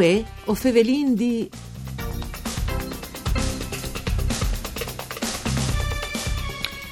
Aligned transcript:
Uè, 0.00 0.24
o 0.46 0.54
fevelin 0.54 1.12
di... 1.14 1.46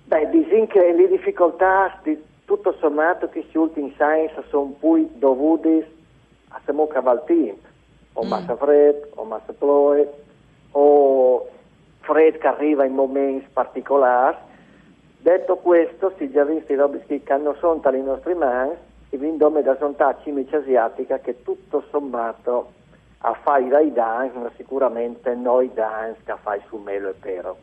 Beh, 0.06 0.28
dicono 0.30 0.66
che 0.66 0.92
le 0.92 1.08
difficoltà 1.08 2.00
di 2.02 2.20
tutto 2.44 2.74
sommato 2.80 3.28
questi 3.28 3.56
ultimi 3.56 3.92
science 3.92 4.42
sono 4.48 4.74
poi 4.78 5.08
dovute 5.14 5.90
a 6.48 6.60
siamo 6.64 6.86
cavaltimp, 6.86 7.58
o 8.14 8.24
Mm. 8.24 8.28
massa 8.28 8.56
freddo, 8.56 9.08
o 9.14 9.24
massa 9.24 9.52
ploe, 9.52 10.12
o 10.72 11.48
freddo 12.00 12.38
che 12.38 12.46
arriva 12.46 12.84
in 12.84 12.94
momenti 12.94 13.48
particolari. 13.52 14.36
Detto 15.18 15.56
questo, 15.56 16.12
si 16.18 16.30
già 16.30 16.44
visto 16.44 16.72
i 16.72 16.76
robi 16.76 17.02
che 17.06 17.36
non 17.38 17.56
sono 17.58 17.80
tali 17.80 18.02
nostri 18.02 18.34
mani, 18.34 18.72
e 19.08 19.16
quindi 19.16 19.38
dome 19.38 19.62
da 19.62 19.76
sontà 19.78 20.16
cimice 20.22 20.56
asiatica 20.56 21.18
che 21.18 21.42
tutto 21.42 21.84
sommato 21.90 22.72
a 23.18 23.32
fare 23.32 23.66
dai 23.68 23.92
dance, 23.92 24.36
ma 24.36 24.50
sicuramente 24.56 25.34
noi 25.34 25.72
dance 25.72 26.20
che 26.24 26.34
fai 26.42 26.60
su 26.68 26.76
melo 26.76 27.08
e 27.08 27.14
pero. 27.14 27.56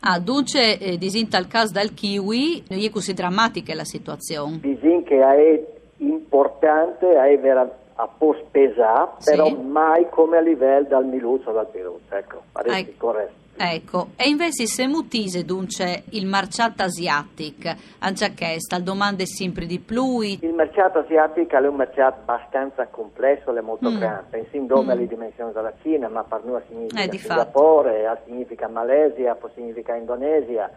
Ah, 0.00 0.18
dunque, 0.18 0.78
eh, 0.78 0.98
disinta 0.98 1.38
il 1.38 1.46
caso 1.48 1.72
del 1.72 1.94
kiwi, 1.94 2.64
non 2.68 2.78
è 2.82 2.90
così 2.90 3.14
drammatica 3.14 3.74
la 3.74 3.84
situazione. 3.84 4.58
Disin 4.60 5.02
che 5.04 5.18
è 5.18 5.64
importante, 5.98 7.10
è 7.10 7.38
vera, 7.38 7.68
a 7.96 8.08
post 8.08 8.42
pesare, 8.50 9.10
Sì. 9.18 9.30
però 9.30 9.48
mai 9.56 10.06
come 10.10 10.38
a 10.38 10.40
livello 10.40 10.88
dal 10.88 11.06
Miluzzo 11.06 11.50
o 11.50 11.52
dal 11.52 11.68
Peruzzo, 11.68 12.14
ecco, 12.14 12.42
pare 12.52 12.78
Ecco. 12.78 12.92
corretto. 13.06 13.42
Ecco, 13.56 14.08
e 14.16 14.28
invece 14.28 14.66
se 14.66 14.86
mutise 14.88 15.44
dunque 15.44 16.02
il 16.10 16.26
mercato 16.26 16.82
asiatico, 16.82 17.70
anche 18.00 18.34
questa, 18.36 18.80
domande 18.80 19.26
sempre 19.26 19.66
di 19.66 19.78
più, 19.78 20.20
Il 20.22 20.52
mercato 20.54 20.98
asiatico 20.98 21.56
è 21.56 21.66
un 21.66 21.76
mercato 21.76 22.18
abbastanza 22.20 22.86
complesso 22.88 23.54
e 23.56 23.60
molto 23.60 23.90
Mm. 23.90 23.98
grande, 23.98 24.38
in 24.38 24.46
sindome 24.50 24.94
Mm. 24.94 24.98
le 24.98 25.06
dimensioni 25.06 25.52
della 25.52 25.72
Cina, 25.82 26.08
ma 26.08 26.24
per 26.24 26.42
noi 26.44 26.62
significa 26.68 27.02
Eh, 27.02 27.18
Singapore, 27.18 28.20
significa 28.26 28.66
Malesia, 28.68 29.34
poi 29.36 29.50
significa 29.54 29.94
Indonesia. 29.94 30.68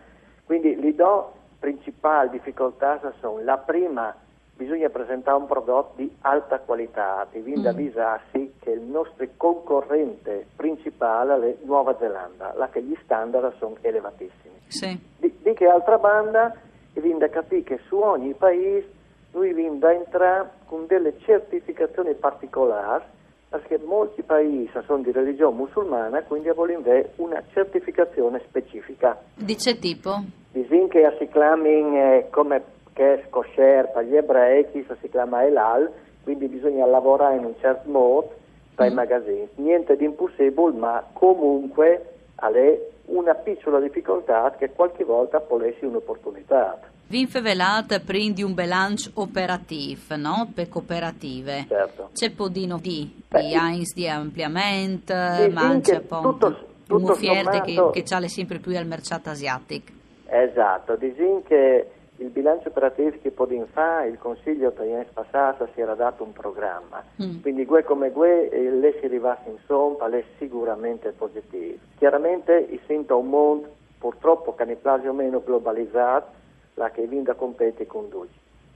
Quindi 0.45 0.79
le 0.79 0.93
due 0.93 1.23
principali 1.59 2.29
difficoltà 2.29 2.99
sono 3.19 3.39
la 3.43 3.57
prima, 3.57 4.15
bisogna 4.57 4.89
presentare 4.89 5.37
un 5.37 5.45
prodotto 5.45 5.93
di 5.97 6.11
alta 6.21 6.59
qualità, 6.59 7.25
di 7.31 7.39
vinda 7.39 7.69
Mm. 7.71 7.73
avvisarsi 7.73 8.53
che 8.59 8.71
il 8.71 8.81
nostro 8.81 9.25
concorrente 9.37 10.47
principale 10.55 11.51
è 11.51 11.55
Nuova 11.63 11.95
Zelanda, 11.99 12.53
là 12.55 12.67
che 12.69 12.81
gli 12.81 12.97
standard 13.03 13.53
sono 13.57 13.75
elevatissimi. 13.81 14.55
sì. 14.67 14.99
Di, 15.17 15.33
di 15.41 15.53
che 15.53 15.67
altra 15.67 15.97
banda 15.97 16.53
vinda 16.93 17.29
capire 17.29 17.61
che 17.63 17.79
su 17.87 17.97
ogni 17.97 18.33
paese 18.33 18.89
lui 19.33 19.53
vinda 19.53 19.93
entrare 19.93 20.49
con 20.65 20.87
delle 20.87 21.13
certificazioni 21.19 22.13
particolari 22.15 23.03
perché 23.49 23.77
molti 23.77 24.23
paesi 24.23 24.69
sono 24.85 25.03
di 25.03 25.11
religione 25.11 25.55
musulmana 25.55 26.21
quindi 26.23 26.49
vogliono 26.49 26.79
avere 26.79 27.13
una 27.17 27.41
certificazione 27.53 28.41
specifica. 28.47 29.17
Dice 29.35 29.77
tipo? 29.79 30.21
Dicono 30.51 30.87
che 30.87 31.15
si 31.19 31.27
chiamano 31.29 32.25
come 32.31 32.61
che 32.97 33.13
è 33.13 33.29
kosher 33.29 33.91
per 33.91 34.05
gli 34.05 34.15
ebrei, 34.15 34.65
chi 34.71 34.83
si 34.99 35.09
chiama 35.09 35.45
Elal, 35.45 35.87
quindi 36.23 36.47
bisogna 36.47 36.83
lavorare 36.87 37.35
in 37.37 37.45
un 37.45 37.53
certo 37.59 37.87
modo 37.91 38.33
tra 38.73 38.87
i 38.87 38.89
Mm. 38.89 38.93
magazzini. 38.95 39.47
Niente 39.55 39.95
di 39.95 40.05
impossibile, 40.05 40.71
ma 40.73 41.03
comunque 41.13 42.13
è 42.35 42.79
una 43.05 43.35
piccola 43.35 43.79
difficoltà 43.79 44.55
che 44.57 44.71
qualche 44.71 45.03
volta 45.03 45.39
può 45.39 45.61
essere 45.61 45.85
un'opportunità. 45.85 46.79
Vinfe 47.09 47.39
velata 47.39 47.99
prendi 47.99 48.41
un 48.41 48.53
bilancio 48.55 49.11
operativo, 49.13 50.15
no? 50.15 50.49
Per 50.53 50.67
cooperative. 50.67 51.65
Certo. 51.67 52.09
C'è 52.13 52.31
podino 52.31 52.79
di, 52.81 53.23
Beh, 53.29 53.41
di. 53.41 53.53
Heinz 53.53 53.93
di 53.93 54.07
ampliamento, 54.09 55.13
ma 55.13 55.67
appunto 55.67 55.99
tutto- 56.21 56.57
tutto 56.87 56.95
un'offerta 56.95 57.61
che, 57.61 57.75
che 57.93 58.03
c'ha 58.03 58.27
sempre 58.27 58.57
più 58.57 58.75
al 58.75 58.87
mercato 58.87 59.29
asiatico. 59.29 59.91
Esatto, 60.29 60.95
dicono 60.97 61.41
che 61.47 61.87
il 62.17 62.29
bilancio 62.29 62.69
operativo 62.69 63.17
che 63.21 63.31
può 63.31 63.47
fare, 63.71 64.07
il 64.07 64.17
Consiglio 64.17 64.69
italiano 64.69 65.05
passato 65.13 65.67
si 65.73 65.81
era 65.81 65.93
dato 65.93 66.23
un 66.23 66.33
programma, 66.33 67.03
Mm. 67.21 67.41
quindi 67.41 67.65
gue 67.65 67.83
come 67.83 68.11
gue 68.11 68.49
eh, 68.49 68.71
lei 68.71 68.95
si 68.99 69.05
arrivasse 69.05 69.49
insomma, 69.49 70.07
lei 70.07 70.23
sicuramente 70.37 71.11
positivo. 71.11 71.77
Chiaramente 71.97 72.67
si 72.69 72.79
sente 72.87 73.13
un 73.13 73.27
mondo 73.29 73.75
purtroppo 73.99 74.55
che 74.55 74.65
ne 74.65 74.75
più 74.75 75.09
o 75.09 75.13
meno 75.13 75.41
globalizzato, 75.43 76.27
la 76.75 76.89
che 76.91 77.05
vinda 77.07 77.33
compete 77.33 77.87
con 77.87 78.09
due. 78.09 78.27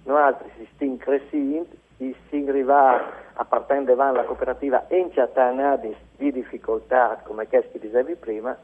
Noi 0.03 0.19
altri 0.19 0.49
si 0.57 0.67
stiamo 0.73 0.97
crescendo, 0.97 1.67
si 1.97 2.45
arriva 2.47 2.99
a 3.33 3.45
partire 3.45 3.83
davanti 3.83 4.17
la 4.17 4.23
cooperativa 4.23 4.85
in 4.89 5.11
città 5.11 5.77
di 5.77 6.31
difficoltà, 6.31 7.21
come 7.23 7.47
che 7.47 7.69
dicevi 7.73 8.15
prima, 8.15 8.57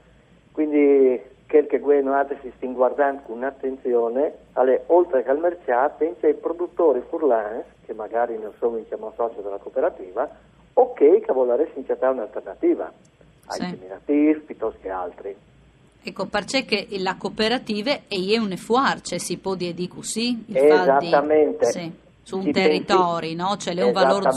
quindi 0.57 1.21
quel 1.48 1.68
che 1.68 1.80
altri 2.07 2.39
si 2.42 2.51
stiamo 2.56 2.74
guardando 2.74 3.21
con 3.27 3.44
attenzione, 3.44 4.33
alle, 4.54 4.86
oltre 4.88 5.21
che 5.21 5.30
al 5.30 5.38
mercato, 5.38 5.94
pensa 6.00 6.25
ai 6.25 6.33
produttori 6.33 7.00
furlans, 7.07 7.63
che 7.86 7.94
magari 7.94 8.39
non 8.39 8.51
sono 8.57 8.77
diciamo, 8.77 9.13
socio 9.15 9.42
della 9.42 9.59
cooperativa, 9.59 10.27
o 10.74 10.94
che 10.94 11.24
vogliono 11.27 11.63
cercare 11.86 12.13
un'alternativa 12.13 12.92
ai 13.45 13.59
Sì. 13.59 13.69
seminativi 13.69 14.39
piuttosto 14.39 14.80
che 14.81 14.89
altri. 14.89 15.36
Ecco, 16.01 16.25
perché 16.25 16.65
che 16.65 16.88
la 16.98 17.18
cooperativa 17.19 17.92
è 18.07 18.38
un 18.39 18.57
fuarce, 18.57 19.19
si 19.19 19.38
può 19.38 19.54
dire 19.54 19.75
di 19.75 19.88
così? 19.88 20.44
Esattamente. 20.51 21.65
Sì. 21.65 21.92
Su 22.27 22.39
un 22.39 22.51
territorio, 22.51 23.33
no? 23.38 23.56
C'è 23.56 23.71
un 23.81 23.94
valore 23.94 24.27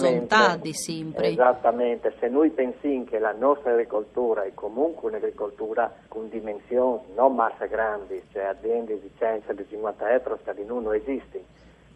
di 0.60 0.72
sempre. 0.72 1.30
Esattamente, 1.30 2.14
se 2.20 2.28
noi 2.28 2.50
pensiamo 2.50 3.02
che 3.02 3.18
la 3.18 3.32
nostra 3.36 3.72
agricoltura 3.72 4.44
è 4.44 4.54
comunque 4.54 5.08
un'agricoltura 5.08 5.92
con 6.06 6.28
dimensioni, 6.28 7.00
non 7.16 7.34
masse 7.34 7.66
grandi, 7.66 8.22
cioè 8.30 8.44
aziende 8.44 9.00
di 9.00 9.10
100, 9.18 9.54
di 9.54 9.66
50 9.68 10.14
ettari, 10.14 10.38
di 10.54 10.64
non 10.64 10.94
esiste, 10.94 11.42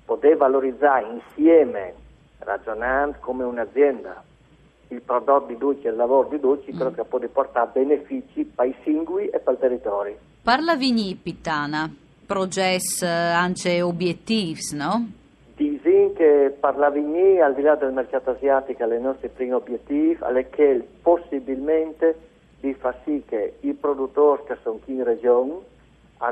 poter 0.05 0.37
valorizzare 0.37 1.06
insieme, 1.12 1.94
ragionando 2.38 3.19
come 3.20 3.44
un'azienda, 3.44 4.20
il 4.88 5.00
prodotto 5.00 5.47
di 5.47 5.56
Duci 5.56 5.87
e 5.87 5.90
il 5.90 5.97
lavoro 5.97 6.29
di 6.29 6.40
Duci, 6.40 6.73
mm. 6.73 6.76
credo 6.76 6.90
che 6.90 7.05
può 7.05 7.20
portare 7.32 7.70
benefici 7.73 8.44
per 8.44 8.67
i 8.67 8.75
singoli 8.82 9.29
e 9.29 9.38
per 9.38 9.52
il 9.52 9.58
territorio. 9.61 10.17
Parla 10.43 10.75
Vigni 10.75 11.14
Pitana, 11.14 11.88
progetti 12.26 13.05
anche 13.05 13.81
obiettivi, 13.81 14.61
no? 14.73 15.23
Disin 15.94 16.12
che 16.14 16.56
per 16.58 16.76
la 16.76 16.91
Vigni, 16.91 17.41
al 17.41 17.55
di 17.55 17.62
là 17.62 17.76
del 17.76 17.93
mercato 17.93 18.31
asiatico, 18.31 18.85
le 18.85 18.99
nostre 18.99 19.29
primi 19.29 19.52
obiettivi 19.52 20.19
è 20.20 20.50
che 20.50 20.85
possibilmente 21.00 22.17
di 22.58 22.75
far 22.75 22.99
sì 23.05 23.23
che 23.25 23.58
i 23.61 23.75
produttori 23.75 24.43
che 24.44 24.56
sono 24.62 24.81
qui 24.82 24.94
in 24.94 25.05
regione 25.05 25.73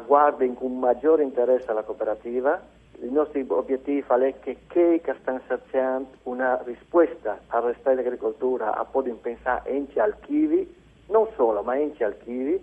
guardino 0.05 0.55
con 0.55 0.79
maggiore 0.79 1.23
interesse 1.23 1.71
alla 1.71 1.83
cooperativa. 1.83 2.61
Il 3.03 3.13
nostro 3.13 3.41
obiettivo 3.57 4.17
è 4.17 4.35
che 4.41 4.57
chi 4.67 5.01
sta 5.21 5.41
cercando 5.47 6.09
una 6.25 6.61
risposta 6.65 7.39
al 7.49 7.63
resto 7.63 7.89
dell'agricoltura 7.91 8.75
a 8.75 8.85
poter 8.85 9.15
pensare 9.15 9.71
anche 9.71 10.01
al 10.01 10.17
chivi, 10.23 10.75
non 11.07 11.29
solo, 11.37 11.63
ma 11.63 11.75
anche 11.75 12.03
al 12.03 12.17
chivi, 12.25 12.61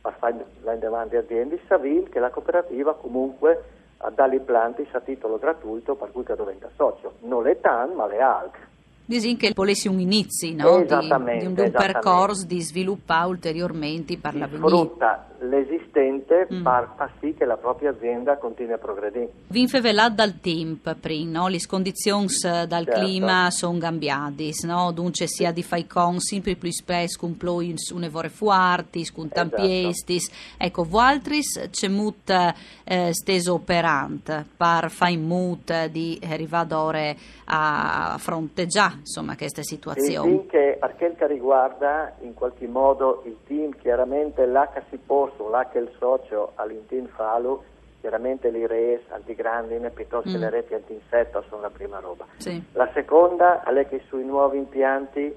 per 0.00 0.14
fare 0.18 0.78
davanti 0.78 1.16
aziende, 1.16 1.60
sapere 1.66 2.04
che 2.04 2.20
la 2.20 2.30
cooperativa 2.30 2.94
comunque 2.94 3.74
dà 4.14 4.26
i 4.32 4.40
planti 4.40 4.86
a 4.92 5.00
titolo 5.00 5.38
gratuito 5.38 5.94
per 5.94 6.12
cui 6.12 6.24
diventa 6.24 6.68
socio. 6.76 7.14
Non 7.20 7.42
le 7.42 7.60
TAN, 7.60 7.94
ma 7.94 8.06
le 8.06 8.20
ALC. 8.20 8.58
Dici 9.04 9.36
che 9.36 9.52
volessi 9.54 9.86
un 9.86 10.00
inizio 10.00 10.52
no? 10.56 10.78
di, 10.80 10.86
di, 10.86 11.46
un, 11.46 11.54
di 11.54 11.60
un 11.60 11.70
percorso 11.70 12.44
di 12.44 12.60
sviluppare 12.60 13.28
ulteriormente 13.28 14.18
per 14.18 14.34
la 14.34 14.48
Sfrutta 14.48 15.26
l'esistente 15.40 16.46
mm. 16.52 16.62
per 16.62 16.92
far 16.96 17.12
sì 17.20 17.34
che 17.34 17.44
la 17.44 17.56
propria 17.56 17.90
azienda 17.90 18.36
continui 18.36 18.72
a 18.72 18.78
progredire. 18.78 19.30
Vi 19.48 19.68
fevelat 19.68 20.12
dal 20.14 20.40
tempo 20.40 20.94
prima, 21.00 21.40
no? 21.40 21.48
le 21.48 21.58
condizioni 21.66 22.26
eh, 22.26 22.66
dal 22.66 22.84
certo. 22.84 23.00
clima 23.00 23.50
sono 23.50 23.78
cambiate, 23.78 24.50
no? 24.62 24.92
dunque 24.92 25.26
sia 25.26 25.52
di 25.52 25.62
fai 25.62 25.86
con 25.86 26.18
sempre 26.18 26.54
più 26.54 26.70
spesso 26.70 27.18
con 27.18 27.36
ploi 27.36 27.74
un'evore 27.92 28.28
fuarti, 28.28 29.10
con 29.12 29.28
tampiestis, 29.28 30.28
esatto. 30.28 30.64
ecco, 30.64 30.84
Vualtris 30.84 31.68
c'è 31.70 31.88
mut 31.88 32.54
eh, 32.84 33.12
steso 33.12 33.54
operante 33.54 34.44
per 34.56 34.90
fai 34.90 35.16
mut 35.16 35.86
di 35.86 36.18
arrivare 36.28 37.16
a 37.46 38.16
fronteggiare 38.18 38.96
insomma 38.98 39.36
questa 39.36 39.62
situazione. 39.62 40.30
Il 40.30 40.46
che 40.48 40.65
che 40.78 41.26
riguarda 41.26 42.12
in 42.20 42.34
qualche 42.34 42.66
modo 42.66 43.22
il 43.24 43.36
team, 43.46 43.76
chiaramente 43.76 44.44
che 44.72 44.82
si 44.90 44.98
posto, 44.98 45.48
là 45.48 45.66
che 45.68 45.78
il 45.78 45.90
socio 45.98 46.52
all'intin 46.54 47.06
falu, 47.08 47.62
chiaramente 48.00 48.50
le 48.50 48.66
res 48.66 49.00
antigrandine 49.08 49.90
piuttosto 49.90 50.30
che 50.30 50.36
mm. 50.36 50.40
le 50.40 50.50
reti 50.50 50.74
anti-insetto 50.74 51.44
sono 51.48 51.62
la 51.62 51.70
prima 51.70 51.98
roba. 51.98 52.24
Sì. 52.36 52.62
La 52.72 52.88
seconda 52.92 53.62
è 53.64 53.88
che 53.88 54.02
sui 54.08 54.24
nuovi 54.24 54.58
impianti 54.58 55.34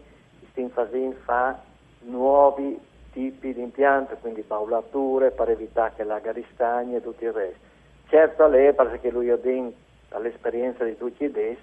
Stinfasin 0.51 1.15
fa 1.23 1.59
nuovi 2.01 2.79
tipi 3.11 3.53
di 3.53 3.61
impianti, 3.61 4.15
quindi 4.21 4.41
paulature 4.41 5.31
per 5.31 5.49
evitare 5.49 5.93
che 5.95 6.03
la 6.03 6.19
garistagna 6.19 6.97
e 6.97 7.01
tutto 7.01 7.23
il 7.23 7.33
resto. 7.33 7.67
Certo 8.07 8.47
lei, 8.47 8.73
perché 8.73 9.09
lui 9.09 9.29
ha 9.29 9.37
detto 9.37 9.73
dall'esperienza 10.09 10.83
di 10.83 10.97
tutti 10.97 11.23
i 11.23 11.31
desi, 11.31 11.61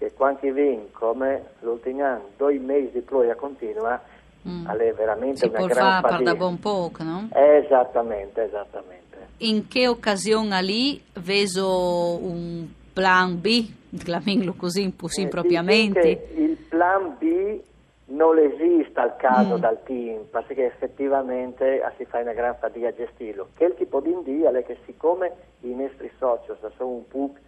che 0.00 0.14
quanti 0.14 0.50
vin 0.50 0.90
come 0.92 1.50
l'ultimo 1.60 2.02
anno, 2.02 2.30
due 2.38 2.58
mesi 2.58 2.92
di 2.92 3.00
ploia 3.02 3.34
continua, 3.34 4.00
mm. 4.48 4.66
è 4.66 4.94
veramente 4.94 5.40
si 5.40 5.46
una 5.54 5.66
gran 5.66 6.00
fatica. 6.00 6.22
da 6.22 6.34
buon 6.34 6.58
poco, 6.58 7.02
no? 7.02 7.28
Esattamente, 7.30 8.44
esattamente. 8.44 8.98
In 9.38 9.68
che 9.68 9.86
occasione 9.88 10.62
lì 10.62 11.02
veso 11.20 12.16
un 12.16 12.66
plan 12.94 13.38
B, 13.42 13.70
chiamiamolo 14.02 14.54
così, 14.54 14.90
così 14.96 15.24
eh, 15.24 15.28
propriamente? 15.28 16.28
Il 16.34 16.56
plan 16.70 17.16
B 17.18 17.60
non 18.06 18.38
esiste 18.38 18.98
al 18.98 19.16
caso 19.16 19.58
mm. 19.58 19.60
dal 19.60 19.82
team, 19.82 20.22
perché 20.30 20.64
effettivamente 20.64 21.82
si 21.98 22.06
fa 22.06 22.20
una 22.20 22.32
gran 22.32 22.56
fatica 22.58 22.88
a 22.88 22.94
gestirlo. 22.94 23.48
Che 23.54 23.64
il 23.64 23.74
tipo 23.74 24.00
di 24.00 24.10
india 24.10 24.50
è 24.50 24.64
che 24.64 24.78
siccome 24.86 25.30
i 25.60 25.74
nostri 25.74 26.10
soci 26.16 26.50
sono 26.78 26.88
un 26.88 27.06
PUC 27.06 27.38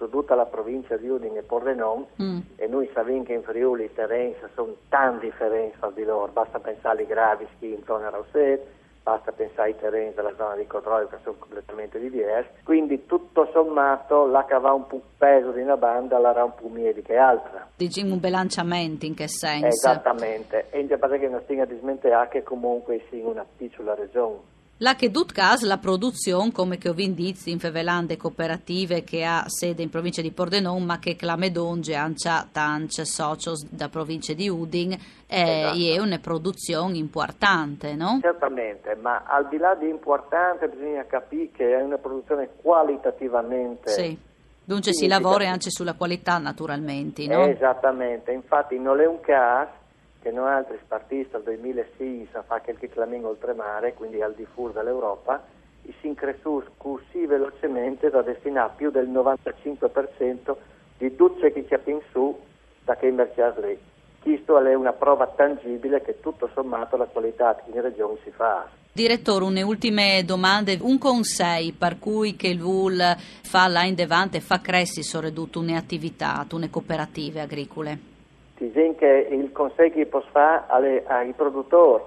su 0.00 0.08
tutta 0.08 0.34
la 0.34 0.46
provincia 0.46 0.96
di 0.96 1.10
Udine 1.10 1.40
e 1.40 1.42
Pordenone 1.42 2.06
mm. 2.22 2.38
e 2.56 2.66
noi 2.66 2.88
sappiamo 2.94 3.22
che 3.22 3.34
in 3.34 3.42
Friuli 3.42 3.84
i 3.84 3.92
terreni 3.92 4.34
sono 4.54 4.74
tanti 4.88 5.26
differenti 5.26 5.76
fra 5.76 5.90
di 5.94 6.04
loro, 6.04 6.32
basta 6.32 6.58
pensare 6.58 7.00
ai 7.00 7.06
gravi 7.06 7.46
ski 7.56 7.74
in 7.74 7.82
zona 7.84 8.08
Rosset, 8.08 8.62
basta 9.02 9.30
pensare 9.32 9.68
ai 9.68 9.76
terreni 9.78 10.14
della 10.14 10.32
zona 10.36 10.54
di 10.54 10.66
Codroio 10.66 11.08
che 11.08 11.18
sono 11.22 11.36
completamente 11.38 11.98
diversi, 11.98 12.62
quindi 12.64 13.04
tutto 13.04 13.50
sommato 13.52 14.26
la 14.26 14.46
che 14.46 14.58
va 14.58 14.72
un 14.72 14.86
po' 14.86 15.02
peso 15.18 15.50
di 15.50 15.60
una 15.60 15.76
banda 15.76 16.18
la 16.18 16.32
un 16.44 16.54
po' 16.54 16.68
meglio 16.68 17.02
che 17.02 17.16
altra. 17.16 17.68
Diciamo 17.76 18.14
un 18.14 18.20
bilanciamento 18.20 19.04
in 19.04 19.14
che 19.14 19.28
senso? 19.28 19.66
Esattamente, 19.66 20.68
e 20.70 20.80
in 20.80 20.88
che 20.88 21.28
non 21.28 21.40
stinga 21.42 21.66
di 21.66 21.76
smentare 21.78 22.28
che 22.28 22.42
comunque 22.42 23.04
sia 23.10 23.26
una 23.26 23.44
piccola 23.56 23.94
regione. 23.94 24.49
La 24.82 24.94
che 24.94 25.10
dut 25.10 25.32
cas 25.32 25.62
la 25.62 25.76
produzione, 25.76 26.52
come 26.52 26.78
che 26.78 26.88
ho 26.88 26.94
vindizi 26.94 27.50
in 27.50 27.58
fevelande 27.58 28.16
cooperative 28.16 29.04
che 29.04 29.24
ha 29.24 29.44
sede 29.46 29.82
in 29.82 29.90
provincia 29.90 30.22
di 30.22 30.30
Pordenone, 30.30 30.82
ma 30.82 30.98
che 30.98 31.16
clamedonge 31.16 31.94
ancia 31.94 32.48
tance 32.50 33.04
socios 33.04 33.66
da 33.68 33.90
provincia 33.90 34.32
di 34.32 34.48
Udin, 34.48 34.92
eh, 34.92 34.98
esatto. 35.26 35.76
è 35.76 35.98
una 35.98 36.18
produzione 36.18 36.96
importante, 36.96 37.94
no? 37.94 38.20
Certamente, 38.22 38.94
ma 38.94 39.24
al 39.26 39.48
di 39.48 39.58
là 39.58 39.74
di 39.74 39.86
importante 39.86 40.68
bisogna 40.68 41.04
capire 41.04 41.50
che 41.52 41.76
è 41.76 41.82
una 41.82 41.98
produzione 41.98 42.48
qualitativamente 42.56 43.90
sì. 43.90 44.18
Dunque 44.64 44.94
si 44.94 45.08
lavora 45.08 45.50
anche 45.50 45.68
sulla 45.68 45.94
qualità 45.94 46.38
naturalmente, 46.38 47.26
no? 47.26 47.44
Esattamente, 47.44 48.32
infatti 48.32 48.78
non 48.78 48.98
è 48.98 49.06
un 49.06 49.20
caso 49.20 49.79
che 50.20 50.30
noi 50.30 50.50
altri 50.50 50.78
spartisti 50.82 51.30
dal 51.32 51.42
2006 51.42 52.28
a 52.32 52.42
fare 52.42 52.62
qualche 52.62 52.88
clamin 52.88 53.24
oltremare, 53.24 53.94
quindi 53.94 54.20
al 54.20 54.34
di 54.34 54.46
fuori 54.52 54.74
dall'Europa, 54.74 55.42
i 55.82 55.94
si 56.00 56.14
cresciuti 56.14 56.68
così 56.76 57.26
velocemente 57.26 58.10
da 58.10 58.22
destinare 58.22 58.72
più 58.76 58.90
del 58.90 59.08
95% 59.08 60.56
di 60.98 61.16
tutte 61.16 61.52
che 61.52 61.66
ci 61.66 61.90
in 61.90 62.00
su 62.12 62.38
da 62.84 62.96
che 62.96 63.10
merciate 63.10 63.66
lì. 63.66 63.78
Questo 64.22 64.62
è 64.62 64.74
una 64.74 64.92
prova 64.92 65.26
tangibile 65.28 66.02
che 66.02 66.20
tutto 66.20 66.50
sommato 66.52 66.98
la 66.98 67.06
qualità 67.06 67.58
in 67.72 67.80
regione 67.80 68.18
si 68.22 68.30
fa. 68.30 68.68
Direttore, 68.92 69.44
une 69.44 69.62
ultime 69.62 70.22
domande. 70.26 70.76
Un 70.80 70.98
consiglio 70.98 71.74
per 71.78 71.98
cui 71.98 72.36
che 72.36 72.48
il 72.48 72.60
VUL 72.60 73.16
fa 73.16 73.66
là 73.68 73.84
in 73.84 73.94
Devante 73.94 74.40
fa 74.40 74.60
crescere 74.60 75.02
soprattutto 75.02 75.60
un'attività, 75.60 76.44
une 76.50 76.68
cooperative 76.68 77.40
agricole? 77.40 78.19
Diciamo 78.60 78.94
che 78.94 79.26
il 79.30 79.52
consiglio 79.52 79.88
che 79.88 80.04
posso 80.04 80.28
fare 80.32 81.02
ai 81.06 81.32
produttori, 81.32 82.02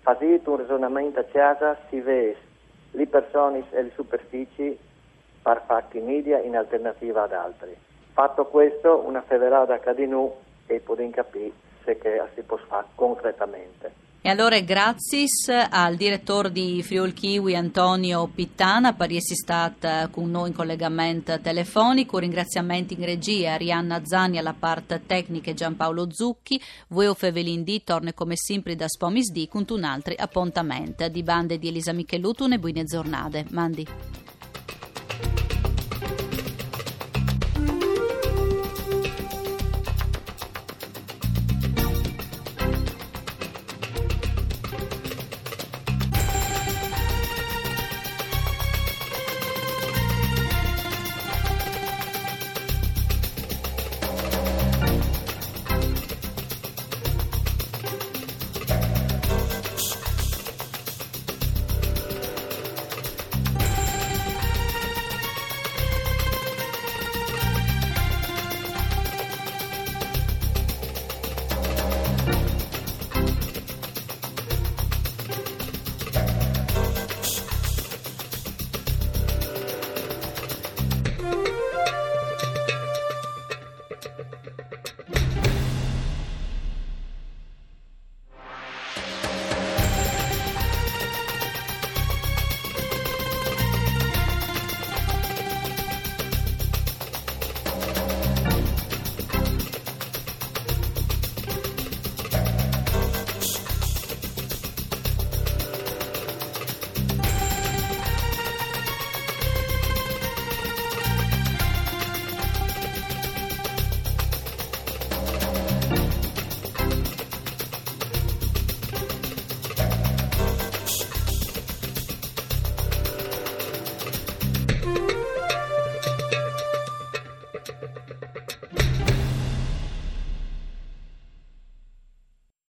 fate 0.00 0.40
un 0.42 0.56
ragionamento 0.56 1.20
a 1.20 1.24
casa, 1.24 1.76
si 1.90 2.00
vede 2.00 2.34
le 2.92 3.06
persone 3.06 3.62
e 3.70 3.82
le 3.82 3.90
superfici 3.94 4.78
per 5.42 5.62
fatti 5.66 6.00
media 6.00 6.38
in 6.38 6.56
alternativa 6.56 7.24
ad 7.24 7.32
altri. 7.34 7.76
Fatto 8.14 8.46
questo, 8.46 9.02
una 9.04 9.20
feverata 9.20 9.78
cadinu 9.80 10.34
e 10.66 10.80
possiamo 10.80 11.10
capire 11.10 11.52
se 11.84 11.98
che 11.98 12.22
si 12.34 12.40
può 12.40 12.56
fare 12.56 12.86
concretamente. 12.94 14.07
E 14.20 14.30
allora 14.30 14.58
grazie 14.60 15.26
al 15.70 15.94
direttore 15.94 16.50
di 16.50 16.82
Friul 16.82 17.14
Kiwi 17.14 17.54
Antonio 17.54 18.26
Pittana 18.26 18.92
per 18.92 19.12
essere 19.12 19.36
stato 19.36 20.10
con 20.10 20.28
noi 20.28 20.48
in 20.48 20.54
collegamento 20.54 21.40
telefonico. 21.40 22.18
Ringraziamenti 22.18 22.94
in 22.94 23.04
regia 23.04 23.52
a 23.52 23.56
Rianna 23.56 24.04
Zani 24.04 24.36
alla 24.36 24.54
parte 24.58 25.02
tecnica 25.06 25.52
e 25.52 25.54
Giampaolo 25.54 26.08
Zucchi. 26.10 26.60
Voi 26.88 27.14
Fevelin 27.14 27.62
D 27.62 27.84
torna 27.84 28.12
come 28.12 28.34
sempre 28.36 28.74
da 28.74 28.88
Spomis 28.88 29.30
D 29.30 29.46
con 29.46 29.64
un 29.68 29.84
altro 29.84 30.12
appuntamento 30.16 31.08
di 31.08 31.22
bande 31.22 31.56
di 31.58 31.68
Elisa 31.68 31.92
Michelutun 31.92 32.54
e 32.54 32.58
buone 32.58 32.84
giornate. 32.84 33.46
Mandi. 33.50 33.86